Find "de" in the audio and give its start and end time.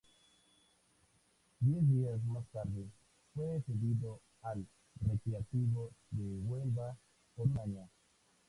6.09-6.39